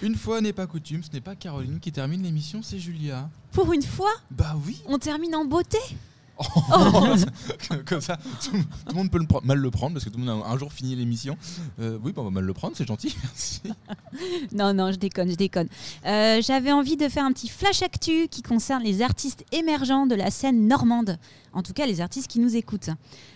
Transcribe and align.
Une 0.00 0.14
fois 0.14 0.40
n'est 0.40 0.52
pas 0.52 0.66
coutume, 0.68 1.02
ce 1.02 1.10
n'est 1.12 1.20
pas 1.20 1.34
Caroline 1.34 1.80
qui 1.80 1.90
termine 1.90 2.22
l'émission, 2.22 2.62
c'est 2.62 2.78
Julia. 2.78 3.28
Pour 3.52 3.72
une 3.72 3.82
fois, 3.82 4.12
Bah 4.30 4.54
oui 4.64 4.80
on 4.86 4.98
termine 4.98 5.34
en 5.34 5.44
beauté. 5.44 5.78
Comme 7.86 8.00
ça, 8.00 8.16
tout, 8.42 8.52
le 8.88 8.94
monde 8.94 9.10
peut 9.10 9.20
mal 9.44 9.58
le 9.58 9.70
prendre 9.70 9.94
parce 9.94 10.04
que 10.04 10.10
tout 10.10 10.18
le 10.18 10.24
monde 10.24 10.42
a 10.44 10.48
un 10.48 10.58
jour 10.58 10.72
fini 10.72 10.94
l'émission. 10.94 11.36
Euh, 11.80 11.98
oui, 12.02 12.12
bah, 12.12 12.22
on 12.22 12.26
va 12.26 12.30
mal 12.30 12.44
le 12.44 12.52
prendre, 12.54 12.76
c'est 12.76 12.86
gentil. 12.86 13.16
Non, 14.52 14.72
non, 14.72 14.92
je 14.92 14.96
déconne, 14.96 15.30
je 15.30 15.36
déconne. 15.36 15.68
Euh, 16.06 16.40
J'avais 16.42 16.72
envie 16.72 16.96
de 16.96 17.08
faire 17.08 17.24
un 17.24 17.32
petit 17.32 17.48
flash 17.48 17.82
actu 17.82 18.28
qui 18.28 18.42
concerne 18.42 18.82
les 18.82 19.02
artistes 19.02 19.44
émergents 19.52 20.06
de 20.06 20.14
la 20.14 20.30
scène 20.30 20.66
normande. 20.66 21.18
En 21.52 21.62
tout 21.62 21.72
cas, 21.72 21.86
les 21.86 22.00
artistes 22.00 22.28
qui 22.28 22.40
nous 22.40 22.56
écoutent. 22.56 22.90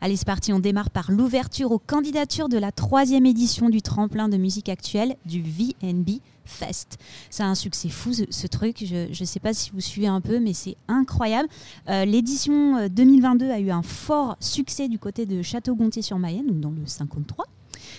Allez, 0.00 0.16
c'est 0.16 0.26
parti, 0.26 0.52
on 0.52 0.60
démarre 0.60 0.90
par 0.90 1.10
l'ouverture 1.10 1.72
aux 1.72 1.78
candidatures 1.78 2.48
de 2.48 2.58
la 2.58 2.72
troisième 2.72 3.26
édition 3.26 3.68
du 3.68 3.82
tremplin 3.82 4.28
de 4.28 4.36
musique 4.36 4.68
actuelle 4.68 5.16
du 5.24 5.42
VNB 5.42 6.20
Fest. 6.46 6.98
A 7.38 7.44
un 7.44 7.54
succès 7.54 7.88
fou, 7.88 8.12
ce, 8.12 8.46
truc. 8.46 8.78
Je 8.80 9.08
ne 9.08 9.26
sais 9.26 9.40
pas 9.40 9.52
si 9.52 9.70
vous 9.72 9.80
suivez 9.80 10.06
un 10.06 10.20
peu, 10.20 10.38
mais 10.38 10.54
c'est 10.54 10.76
incroyable. 10.88 11.48
Euh, 11.88 12.04
L'édition 12.04 12.85
2022 12.88 13.50
a 13.50 13.60
eu 13.60 13.70
un 13.70 13.82
fort 13.82 14.36
succès 14.40 14.88
du 14.88 14.98
côté 14.98 15.26
de 15.26 15.42
Château-Gontier-sur-Mayenne, 15.42 16.46
donc 16.46 16.60
dans 16.60 16.70
le 16.70 16.86
53. 16.86 17.44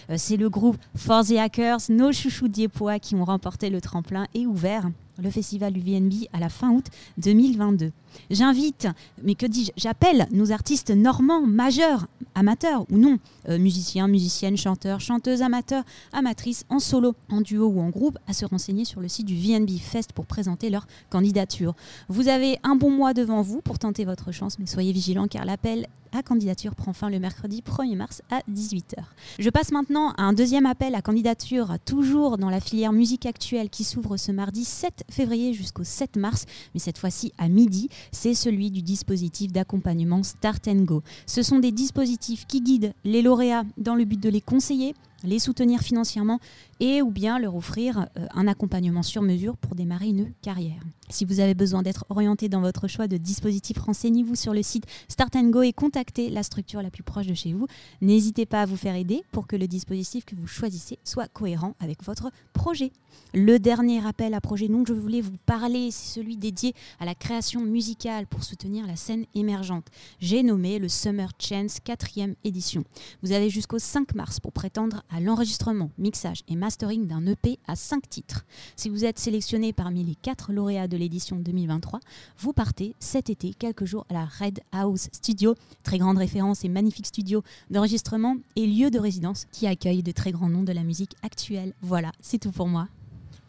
Euh, 0.10 0.16
C'est 0.18 0.38
le 0.38 0.50
groupe 0.50 0.78
For 0.96 1.24
the 1.26 1.34
Hackers, 1.34 1.80
nos 1.90 2.12
chouchous 2.12 2.48
diepois 2.48 3.00
qui 3.00 3.16
ont 3.16 3.26
remporté 3.26 3.70
le 3.70 3.82
tremplin 3.82 4.28
et 4.34 4.46
ouvert 4.46 4.90
le 5.22 5.30
festival 5.30 5.74
du 5.74 5.82
VNB 5.82 6.28
à 6.34 6.40
la 6.40 6.50
fin 6.50 6.72
août 6.72 6.86
2022. 7.18 7.92
J'invite, 8.30 8.88
mais 9.24 9.36
que 9.36 9.46
dis-je, 9.46 9.72
j'appelle 9.78 10.28
nos 10.32 10.52
artistes 10.52 10.92
normands 10.92 11.46
majeurs, 11.46 12.08
amateurs 12.36 12.86
ou 12.90 12.98
non, 12.98 13.20
euh, 13.50 13.58
musiciens, 13.58 14.08
musiciennes, 14.08 14.58
chanteurs, 14.58 15.00
chanteuses, 15.00 15.42
amateurs, 15.42 15.84
amatrices, 16.14 16.66
en 16.70 16.80
solo, 16.80 17.16
en 17.30 17.42
duo 17.42 17.68
ou 17.68 17.80
en 17.80 17.90
groupe, 17.90 18.18
à 18.28 18.34
se 18.34 18.46
renseigner 18.46 18.86
sur 18.86 19.02
le 19.02 19.08
site 19.08 19.26
du 19.26 19.36
VNB 19.36 19.78
Fest 19.80 20.14
pour 20.14 20.26
présenter 20.26 20.70
leur 20.70 20.88
candidature. 21.10 21.74
Vous 22.10 22.28
avez 22.28 22.60
un 22.64 22.76
bon 22.76 22.90
mois 22.90 23.14
devant 23.14 23.42
vous 23.42 23.62
pour 23.62 23.80
tenter 23.80 24.06
votre 24.06 24.32
chance, 24.32 24.60
mais 24.60 24.66
soyez 24.66 24.92
vigilants 24.92 25.28
car 25.28 25.46
l'appel 25.46 25.88
à 26.12 26.24
candidature 26.24 26.76
prend 26.76 26.94
fin 26.94 27.10
le 27.10 27.20
mercredi 27.20 27.62
1er 27.62 27.96
mars 27.96 28.22
à 28.32 28.40
18h. 28.50 28.96
Je 29.40 29.50
passe 29.50 29.72
maintenant 29.72 30.12
à 30.12 30.24
un 30.24 30.34
deuxième 30.34 30.66
appel 30.66 30.96
à 30.96 31.02
candidature, 31.02 31.76
toujours 31.86 32.38
dans 32.38 32.50
la 32.50 32.60
filière 32.60 32.94
musique 32.94 33.26
actuelle 33.26 33.70
qui 33.70 33.84
s'ouvre 33.84 34.18
ce 34.18 34.32
mardi 34.32 34.66
7 34.66 35.04
février 35.10 35.54
jusqu'au 35.54 35.84
7 35.84 36.18
mars, 36.18 36.46
mais 36.74 36.80
cette 36.80 36.98
fois-ci 36.98 37.34
à 37.38 37.50
midi. 37.50 37.90
C'est 38.12 38.34
celui 38.34 38.72
du 38.72 38.82
dispositif 38.82 39.52
d'accompagnement 39.52 40.24
Start 40.24 40.68
and 40.68 40.84
Go. 40.84 41.04
Ce 41.26 41.44
sont 41.44 41.60
des 41.60 41.72
dispositifs 41.72 42.46
qui 42.48 42.62
guident 42.62 42.94
les 43.04 43.22
lauréats 43.22 43.66
dans 43.78 43.96
le 43.96 44.06
but 44.06 44.20
de 44.20 44.30
les 44.30 44.42
conseiller, 44.42 44.94
les 45.24 45.40
soutenir 45.40 45.82
financièrement 45.82 46.40
et 46.80 47.02
ou 47.02 47.12
bien 47.12 47.40
leur 47.40 47.56
offrir 47.56 48.08
euh, 48.18 48.28
un 48.34 48.48
accompagnement 48.48 49.04
sur 49.04 49.22
mesure 49.22 49.58
pour 49.58 49.76
démarrer 49.76 50.10
une 50.10 50.32
carrière. 50.42 50.82
Si 51.10 51.24
vous 51.24 51.40
avez 51.40 51.54
besoin 51.54 51.84
d'être 51.84 52.06
orienté 52.10 52.50
dans 52.50 52.60
votre 52.60 52.88
choix 52.88 53.08
de 53.08 53.16
dispositif, 53.16 53.78
renseignez-vous 53.78 54.36
sur 54.36 54.54
le 54.54 54.62
site 54.62 54.86
Start 55.08 55.36
and 55.38 55.50
Go 55.50 55.62
et 55.62 55.72
contactez 55.72 56.30
la 56.30 56.44
structure 56.44 56.82
la 56.82 56.92
plus 56.92 57.04
proche 57.04 57.28
de 57.28 57.34
chez 57.34 57.54
vous. 57.54 57.68
N'hésitez 58.02 58.46
pas 58.46 58.64
à 58.64 58.66
vous 58.66 58.76
faire 58.76 58.96
aider 58.96 59.24
pour 59.32 59.48
que 59.48 59.56
le 59.56 59.68
dispositif 59.68 60.26
que 60.26 60.36
vous 60.36 60.48
choisissez 60.48 61.00
soit 61.06 61.30
cohérent 61.30 61.76
avec 61.80 62.04
votre 62.04 62.30
projet. 62.52 62.92
Le 63.34 63.58
dernier 63.58 64.06
appel 64.06 64.34
à 64.34 64.42
projet 64.42 64.68
dont 64.68 64.84
je 64.86 64.94
voulais 64.94 65.22
vous 65.22 65.38
parler, 65.46 65.92
c'est 65.92 66.20
celui 66.20 66.38
dédié 66.38 66.74
à 67.00 67.06
la 67.06 67.16
création 67.16 67.62
musicale 67.62 68.28
pour 68.28 68.44
soutenir 68.44 68.86
la 68.86 68.96
scène 68.96 69.26
émergente. 69.34 69.88
J'ai 70.20 70.44
nommé 70.44 70.78
le 70.78 70.90
Summer 70.90 71.32
Chance 71.40 71.80
4e 71.86 72.36
édition. 72.44 72.84
Vous 73.24 73.32
avez 73.32 73.50
jusqu'au 73.50 73.80
5 73.80 74.14
mars 74.16 74.40
pour 74.40 74.52
prétendre 74.52 75.04
à 75.10 75.20
l'enregistrement, 75.20 75.92
mixage 75.98 76.44
et 76.48 76.56
mastering 76.56 77.08
d'un 77.08 77.26
EP 77.26 77.60
à 77.68 77.76
5 77.76 78.10
titres. 78.10 78.46
Si 78.76 78.90
vous 78.90 79.06
êtes 79.06 79.20
sélectionné 79.20 79.74
parmi 79.74 80.04
les 80.04 80.16
4 80.16 80.52
lauréats 80.52 80.88
de 80.88 80.98
l'édition 80.98 81.38
2023, 81.38 82.00
vous 82.40 82.54
partez 82.54 82.96
cet 83.00 83.30
été 83.30 83.54
quelques 83.54 83.86
jours 83.86 84.06
à 84.10 84.14
la 84.14 84.26
Red 84.26 84.60
House 84.72 85.10
Studio, 85.12 85.56
très 85.84 85.98
grande 85.98 86.18
référence 86.18 86.64
et 86.66 86.70
magnifique 86.70 87.08
studio 87.08 87.44
d'enregistrement 87.70 88.38
et 88.56 88.68
lieu 88.68 88.90
de 88.90 89.00
résidence 89.00 89.46
qui 89.52 89.68
accueille 89.68 90.04
de 90.04 90.12
très 90.12 90.32
grands 90.32 90.50
noms 90.50 90.64
de 90.64 90.74
la 90.74 90.84
musique 90.84 91.16
actuelle. 91.24 91.74
Voilà, 91.82 92.12
c'est 92.22 92.40
tout 92.40 92.52
pour 92.52 92.68
moi. 92.68 92.88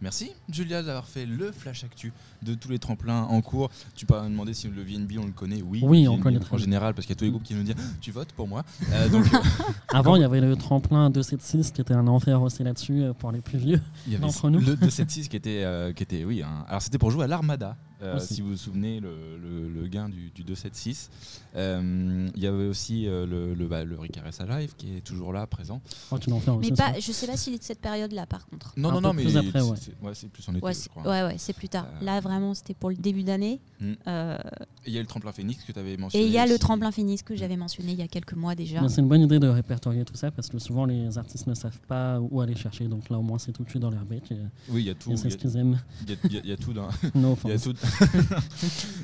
Merci 0.01 0.31
Julia 0.49 0.83
d'avoir 0.83 1.07
fait 1.09 1.27
le 1.27 1.51
flash 1.51 1.83
actu 1.83 2.13
de 2.43 2.55
tous 2.55 2.69
les 2.71 2.79
tremplins 2.79 3.23
en 3.25 3.41
cours. 3.41 3.69
Tu 3.97 4.07
peux 4.07 4.15
me 4.23 4.29
demander 4.29 4.55
si 4.55 4.69
le 4.69 4.81
VNB 4.83 5.13
on 5.21 5.27
le 5.27 5.33
connaît. 5.33 5.61
Oui, 5.61 5.81
Oui, 5.83 6.05
le 6.05 6.09
on 6.11 6.15
VNB, 6.15 6.23
connaît 6.23 6.41
En 6.53 6.57
général, 6.57 6.95
parce 6.95 7.05
qu'il 7.07 7.15
y 7.15 7.17
a 7.17 7.19
tous 7.19 7.25
les 7.25 7.31
groupes 7.33 7.43
qui 7.43 7.55
nous 7.55 7.65
disent 7.65 7.75
Tu 8.01 8.13
votes 8.13 8.33
pour 8.33 8.47
moi 8.47 8.65
Euh, 8.93 9.09
Donc 9.09 9.25
Avant, 9.89 10.15
il 10.15 10.21
y 10.23 10.25
avait 10.25 10.41
le 10.41 10.55
tremplin 10.55 11.11
276 11.11 11.73
qui 11.73 11.81
était 11.81 11.95
un 11.95 12.07
enfer 12.07 12.41
aussi 12.41 12.63
là-dessus 12.63 13.03
euh, 13.03 13.13
pour 13.13 13.33
les 13.33 13.41
plus 13.41 13.59
vieux. 13.59 13.81
il 14.07 14.13
y 14.13 14.17
avait 14.17 14.25
D'entre 14.25 14.51
nous. 14.51 14.61
le 14.61 14.77
276 14.77 15.27
qui 15.29 15.37
était, 15.37 15.63
euh, 15.65 15.93
qui 15.93 16.05
était 16.05 16.25
oui. 16.25 16.43
un- 16.43 16.65
Alors 16.69 16.81
c'était 16.81 16.99
pour 16.99 17.11
jouer 17.11 17.25
à 17.25 17.27
l'Armada. 17.27 17.77
Euh, 18.03 18.17
Aussi. 18.17 18.35
si 18.35 18.41
vous 18.43 18.51
vous 18.51 18.57
souvenez, 18.57 19.01
le, 19.01 19.37
le- 19.43 19.69
le 19.69 19.89
gain 19.89 20.09
du, 20.09 20.31
du 20.31 20.45
276. 20.45 21.11
Euh, 21.57 22.29
il 22.37 22.43
y 22.43 22.47
avait 22.47 22.67
aussi 22.67 23.07
euh, 23.09 23.27
le, 23.27 23.55
le, 23.55 23.67
bah, 23.67 23.85
le 23.85 23.99
Rick 23.99 24.17
Live 24.49 24.75
qui 24.77 24.97
est 24.97 25.01
toujours 25.01 25.33
là, 25.33 25.47
présent. 25.47 25.81
Oh, 26.11 26.19
tu 26.19 26.31
l'en 26.31 26.39
fais. 26.41 26.51
Mais 26.61 26.71
pas, 26.73 26.93
je 27.01 27.13
sais 27.13 27.27
pas 27.27 27.37
s'il 27.37 27.55
est 27.55 27.59
de 27.59 27.63
cette 27.65 27.81
période-là 27.81 28.27
par 28.27 28.47
contre. 28.47 28.73
Non, 28.77 28.91
Un 28.91 28.93
non, 28.95 29.01
non, 29.01 29.13
mais 29.15 29.23
plus 29.25 29.37
après, 29.37 29.61
ouais. 29.63 29.77
c'est 29.81 29.95
ouais, 30.03 30.13
c'est 30.15 30.29
plus 30.29 30.49
en 30.49 30.55
été, 30.55 30.65
Ouais, 30.65 30.73
je 30.73 30.79
c'est 30.79 30.89
crois. 30.89 31.03
ouais, 31.03 31.23
ouais, 31.25 31.35
c'est 31.39 31.53
plus 31.55 31.69
tard. 31.69 31.87
Euh, 32.01 32.05
Là, 32.05 32.21
vraiment, 32.21 32.55
c'était 32.55 32.75
pour 32.75 32.91
le 32.91 32.97
début 32.97 33.23
d'année. 33.25 33.61
Hmm. 33.81 33.93
Euh, 34.07 34.39
Et 34.85 34.91
il 34.91 34.93
y 34.93 34.99
a 34.99 35.01
le 35.01 35.07
tremplin 35.07 35.33
Phoenix 35.33 35.65
que 35.65 35.73
tu 35.73 35.79
avais 35.79 35.95
et 35.95 35.97
mentionné. 35.97 36.25
il 36.25 36.31
y 36.33 36.39
a 36.39 36.47
le 36.47 36.59
tremplin 36.59 36.91
Phoenix 36.93 37.23
que 37.23 37.35
j'avais 37.37 37.57
mentionné 37.57 37.93
il 37.93 37.99
y 37.99 38.03
a 38.03 38.09
quelques 38.09 38.35
mois 38.35 38.55
déjà. 38.55 38.87
C'est 38.89 39.01
une 39.01 39.09
bonne 39.09 39.23
idée 39.23 39.39
de 39.39 39.49
répertorier 39.49 40.05
tout 40.05 40.15
ça 40.17 40.31
parce 40.31 40.49
que 40.49 40.59
souvent 40.59 40.85
les 40.85 41.19
artistes 41.19 41.47
ne 41.47 41.55
savent 41.55 41.81
pas 41.89 42.21
où 42.21 42.41
aller 42.41 42.55
chercher. 42.57 42.87
Donc 42.89 43.09
là, 43.11 43.19
au 43.19 43.23
moins, 43.23 43.39
c'est 43.39 43.53
tout 43.53 43.65
de 43.65 43.69
suite 43.71 43.83
dans 43.83 43.91
leur 43.91 44.05
bec. 44.05 44.23
Et, 44.31 44.37
Oui, 44.69 44.83
il 44.83 44.87
y 44.87 44.91
a 44.91 44.95
tout. 44.95 45.11
et 45.11 45.15
Il 45.15 45.19
c'est 45.19 45.29
y 45.29 45.31
ce 45.33 45.37
a- 45.37 45.41
qu'ils 45.41 45.57
aiment. 45.57 45.81
il 46.03 46.11
y 46.11 46.13
a- 46.13 46.17
tout 46.17 46.29
Il 46.31 47.51
y 47.51 47.53
a 47.53 47.59
tout, 47.59 47.75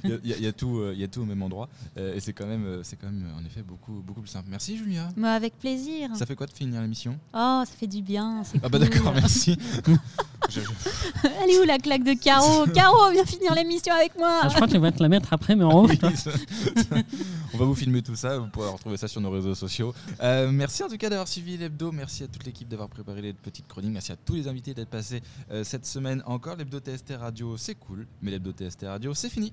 il 0.04 0.10
y 0.10 0.12
a- 0.12 0.16
il 0.22 0.30
y 0.30 0.32
a- 0.32 0.36
il 0.38 0.42
y 0.44 0.46
a 0.46 0.52
tout, 0.52 0.78
euh, 0.78 0.92
il 0.94 1.00
y 1.00 1.04
a 1.04 1.08
tout 1.08 1.20
au 1.22 1.24
même 1.24 1.42
endroit, 1.42 1.68
Euh, 1.96 2.14
et 2.14 2.20
c'est 2.20 2.32
quand 2.32 2.46
même, 2.46 2.64
euh, 2.66 2.82
c'est 2.82 2.96
quand 2.96 3.06
même, 3.06 3.24
en 3.40 3.44
effet, 3.44 3.62
beaucoup, 3.62 4.02
beaucoup 4.04 4.20
plus 4.20 4.30
simple. 4.30 4.48
Merci 4.50 4.76
Julia. 4.76 5.08
Mais 5.16 5.28
avec 5.28 5.58
plaisir. 5.58 6.10
Ça 6.16 6.26
fait 6.26 6.34
quoi 6.34 6.46
de 6.46 6.52
finir 6.52 6.80
l'émission? 6.82 7.18
Oh, 7.32 7.62
ça 7.64 7.72
fait 7.78 7.86
du 7.86 8.02
bien. 8.02 8.42
c'est 8.44 8.58
Ah 8.62 8.68
bah 8.68 8.78
d'accord, 8.78 9.12
merci. 9.14 9.56
Je- 10.50 10.60
je- 10.60 10.66
Elle 11.42 11.50
est 11.50 11.58
où 11.60 11.64
la 11.64 11.78
claque 11.78 12.04
de 12.04 12.12
Caro? 12.14 12.66
Caro, 12.74 13.10
viens 13.12 13.24
finir 13.24 13.54
l'émission 13.54 13.94
avec 13.94 14.14
moi. 14.18 14.40
Ah, 14.42 14.48
je 14.50 14.54
crois 14.54 14.66
que 14.66 14.74
je 14.74 14.78
vais 14.78 14.92
te 14.92 15.02
la 15.02 15.08
mettre 15.08 15.32
après, 15.32 15.56
mais 15.56 15.64
en 15.64 15.84
haut. 15.84 15.88
On 17.54 17.56
va 17.56 17.66
vous 17.66 17.74
filmer 17.76 18.02
tout 18.02 18.16
ça, 18.16 18.38
vous 18.38 18.48
pourrez 18.48 18.68
retrouver 18.68 18.96
ça 18.96 19.06
sur 19.06 19.20
nos 19.20 19.30
réseaux 19.30 19.54
sociaux. 19.54 19.94
Euh, 20.20 20.50
merci 20.50 20.82
en 20.82 20.88
tout 20.88 20.96
cas 20.96 21.08
d'avoir 21.08 21.28
suivi 21.28 21.56
l'hebdo, 21.56 21.92
merci 21.92 22.24
à 22.24 22.26
toute 22.26 22.44
l'équipe 22.44 22.66
d'avoir 22.68 22.88
préparé 22.88 23.22
les 23.22 23.32
petites 23.32 23.68
chroniques, 23.68 23.92
merci 23.92 24.10
à 24.10 24.16
tous 24.16 24.34
les 24.34 24.48
invités 24.48 24.74
d'être 24.74 24.90
passés 24.90 25.22
euh, 25.52 25.62
cette 25.62 25.86
semaine 25.86 26.20
encore. 26.26 26.56
L'hebdo 26.56 26.80
TST 26.80 27.14
Radio 27.16 27.56
c'est 27.56 27.76
cool, 27.76 28.08
mais 28.22 28.32
l'hebdo 28.32 28.50
TST 28.50 28.86
Radio 28.86 29.14
c'est 29.14 29.30
fini. 29.30 29.52